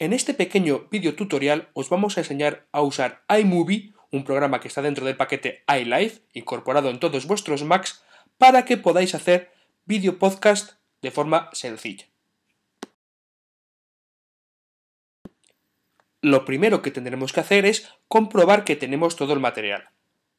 [0.00, 4.68] En este pequeño video tutorial os vamos a enseñar a usar iMovie, un programa que
[4.68, 8.04] está dentro del paquete iLife, incorporado en todos vuestros Macs,
[8.38, 9.50] para que podáis hacer
[9.86, 12.06] video podcast de forma sencilla.
[16.22, 19.90] Lo primero que tendremos que hacer es comprobar que tenemos todo el material.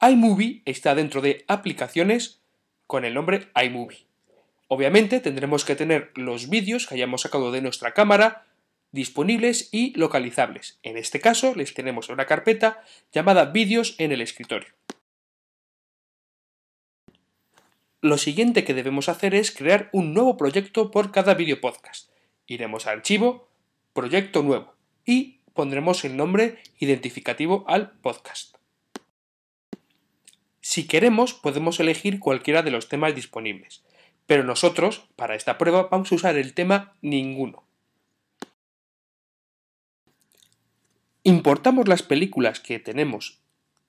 [0.00, 2.40] iMovie está dentro de aplicaciones
[2.86, 4.06] con el nombre iMovie.
[4.68, 8.46] Obviamente tendremos que tener los vídeos que hayamos sacado de nuestra cámara,
[8.92, 10.78] disponibles y localizables.
[10.82, 14.68] En este caso les tenemos una carpeta llamada vídeos en el escritorio.
[18.00, 22.10] Lo siguiente que debemos hacer es crear un nuevo proyecto por cada vídeo podcast.
[22.46, 23.48] Iremos a archivo,
[23.92, 28.56] proyecto nuevo y pondremos el nombre identificativo al podcast.
[30.60, 33.82] Si queremos podemos elegir cualquiera de los temas disponibles,
[34.26, 37.64] pero nosotros para esta prueba vamos a usar el tema ninguno.
[41.24, 43.38] Importamos las películas que tenemos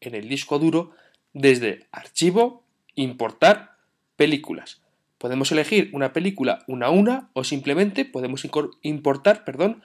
[0.01, 0.91] en el disco duro
[1.33, 3.77] desde Archivo, Importar,
[4.15, 4.81] Películas.
[5.17, 8.47] Podemos elegir una película una a una o simplemente podemos
[8.83, 9.83] importar perdón,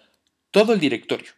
[0.50, 1.30] todo el directorio.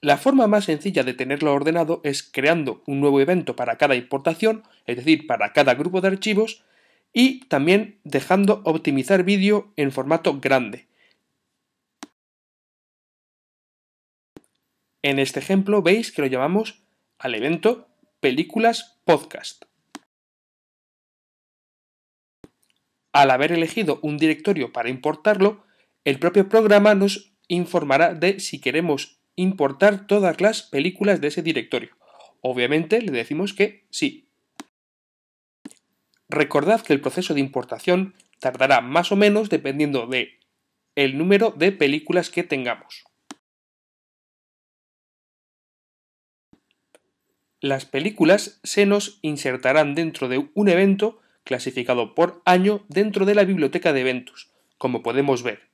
[0.00, 4.62] La forma más sencilla de tenerlo ordenado es creando un nuevo evento para cada importación,
[4.86, 6.62] es decir, para cada grupo de archivos,
[7.12, 10.86] y también dejando optimizar vídeo en formato grande,
[15.02, 16.82] En este ejemplo veis que lo llamamos
[17.18, 17.88] al evento
[18.20, 19.64] Películas Podcast.
[23.12, 25.64] Al haber elegido un directorio para importarlo,
[26.04, 31.96] el propio programa nos informará de si queremos importar todas las películas de ese directorio.
[32.40, 34.28] Obviamente le decimos que sí.
[36.28, 40.40] Recordad que el proceso de importación tardará más o menos dependiendo de
[40.96, 43.07] el número de películas que tengamos.
[47.60, 53.44] Las películas se nos insertarán dentro de un evento clasificado por año dentro de la
[53.44, 55.68] biblioteca de eventos, como podemos ver.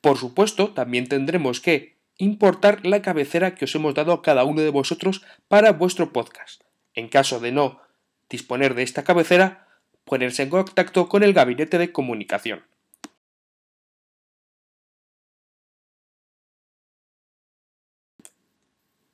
[0.00, 4.60] Por supuesto, también tendremos que importar la cabecera que os hemos dado a cada uno
[4.60, 6.62] de vosotros para vuestro podcast.
[6.94, 7.80] En caso de no
[8.28, 9.66] disponer de esta cabecera,
[10.04, 12.64] ponerse en contacto con el gabinete de comunicación.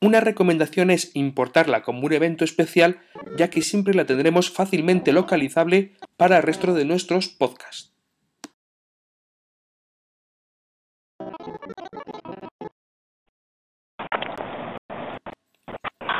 [0.01, 3.01] Una recomendación es importarla como un evento especial,
[3.37, 7.96] ya que siempre la tendremos fácilmente localizable para el resto de nuestros podcasts.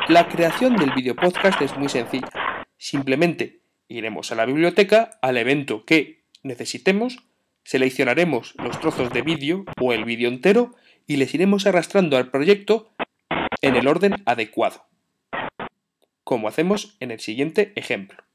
[0.09, 2.29] La creación del video podcast es muy sencilla.
[2.79, 3.59] Simplemente
[3.89, 7.25] iremos a la biblioteca, al evento que necesitemos,
[7.65, 10.77] seleccionaremos los trozos de vídeo o el vídeo entero
[11.09, 12.93] y les iremos arrastrando al proyecto
[13.61, 14.87] en el orden adecuado,
[16.23, 18.26] como hacemos en el siguiente ejemplo.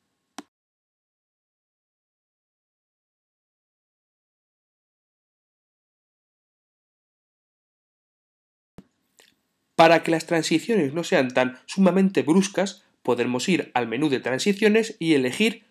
[9.81, 14.95] Para que las transiciones no sean tan sumamente bruscas, podremos ir al menú de transiciones
[14.99, 15.65] y elegir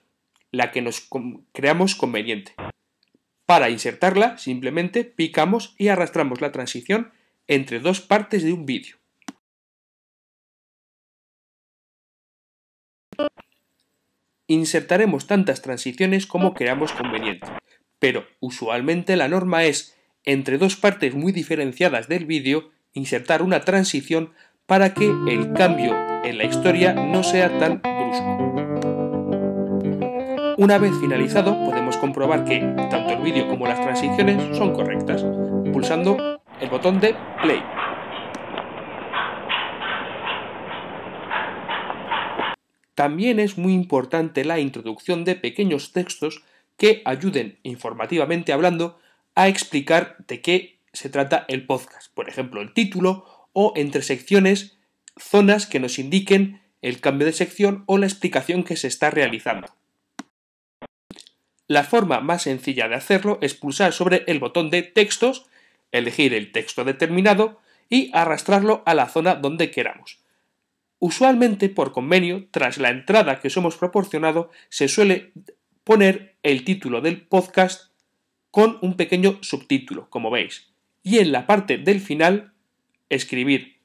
[0.51, 1.09] la que nos
[1.53, 2.57] creamos conveniente.
[3.47, 7.13] Para insertarla, simplemente picamos y arrastramos la transición
[7.47, 8.97] entre dos partes de un vídeo.
[14.49, 17.47] Insertaremos tantas transiciones como creamos conveniente,
[18.01, 24.33] pero usualmente la norma es entre dos partes muy diferenciadas del vídeo insertar una transición
[24.67, 25.95] para que el cambio
[26.25, 28.51] en la historia no sea tan brusco.
[30.59, 32.61] Una vez finalizado podemos comprobar que
[32.91, 35.25] tanto el vídeo como las transiciones son correctas,
[35.73, 37.63] pulsando el botón de play.
[42.95, 46.43] También es muy importante la introducción de pequeños textos
[46.77, 48.99] que ayuden informativamente hablando
[49.35, 54.79] a explicar de qué se trata el podcast, por ejemplo, el título o entre secciones,
[55.19, 59.69] zonas que nos indiquen el cambio de sección o la explicación que se está realizando.
[61.69, 65.47] La forma más sencilla de hacerlo es pulsar sobre el botón de textos,
[65.93, 70.19] elegir el texto determinado y arrastrarlo a la zona donde queramos.
[70.99, 75.33] Usualmente, por convenio, tras la entrada que os hemos proporcionado, se suele
[75.85, 77.91] poner el título del podcast
[78.51, 80.70] con un pequeño subtítulo, como veis.
[81.03, 82.53] Y en la parte del final,
[83.09, 83.79] escribir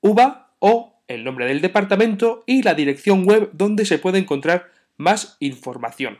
[0.00, 5.36] UVA o el nombre del departamento y la dirección web donde se puede encontrar más
[5.40, 6.18] información.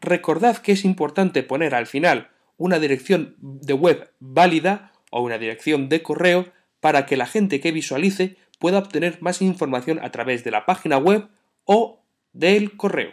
[0.00, 5.88] Recordad que es importante poner al final una dirección de web válida o una dirección
[5.88, 10.50] de correo para que la gente que visualice pueda obtener más información a través de
[10.50, 11.28] la página web
[11.64, 12.02] o
[12.32, 13.12] del correo.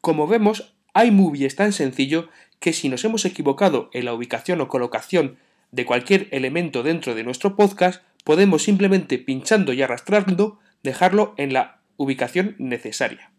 [0.00, 2.28] Como vemos, iMovie es tan sencillo
[2.58, 5.38] que si nos hemos equivocado en la ubicación o colocación
[5.70, 11.81] de cualquier elemento dentro de nuestro podcast, podemos simplemente pinchando y arrastrando dejarlo en la
[12.02, 13.32] ubicación necesaria.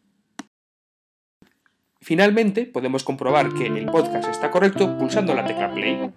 [2.02, 6.12] Finalmente, podemos comprobar que el podcast está correcto pulsando la tecla play.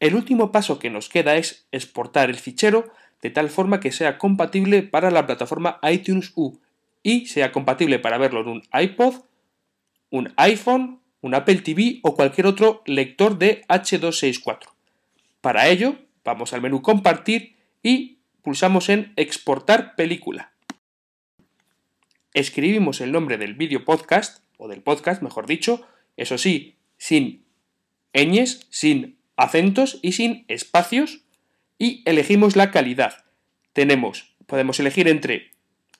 [0.00, 4.18] El último paso que nos queda es exportar el fichero de tal forma que sea
[4.18, 6.60] compatible para la plataforma iTunes U
[7.02, 9.22] y sea compatible para verlo en un iPod,
[10.10, 14.68] un iPhone, un Apple TV o cualquier otro lector de H264.
[15.40, 20.52] Para ello, vamos al menú Compartir y pulsamos en Exportar película.
[22.34, 25.86] Escribimos el nombre del vídeo podcast, o del podcast, mejor dicho,
[26.16, 27.44] eso sí, sin
[28.14, 31.20] ñes, sin acentos y sin espacios
[31.78, 33.24] y elegimos la calidad.
[33.72, 35.52] Tenemos, podemos elegir entre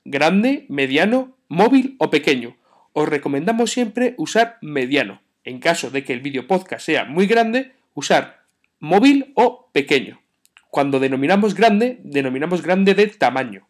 [0.04, 2.56] grande, mediano, móvil o pequeño.
[2.92, 5.22] Os recomendamos siempre usar mediano.
[5.44, 8.44] En caso de que el vídeo podcast sea muy grande, usar
[8.80, 10.20] móvil o pequeño.
[10.68, 13.68] Cuando denominamos grande, denominamos grande de tamaño.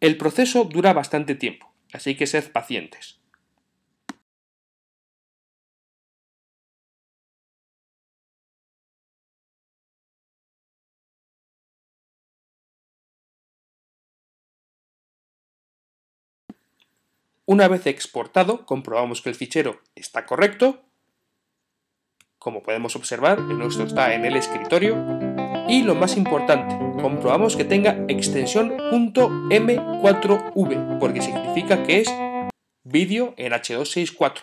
[0.00, 3.19] El proceso dura bastante tiempo, así que sed pacientes.
[17.50, 20.84] Una vez exportado, comprobamos que el fichero está correcto.
[22.38, 24.94] Como podemos observar, el nuestro está en el escritorio.
[25.68, 32.08] Y lo más importante, comprobamos que tenga extensión .m4v, porque significa que es
[32.84, 34.42] vídeo en H264.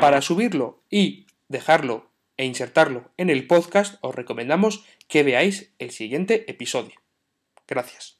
[0.00, 6.50] Para subirlo y dejarlo e insertarlo en el podcast, os recomendamos que veáis el siguiente
[6.50, 7.02] episodio.
[7.66, 8.17] Gracias.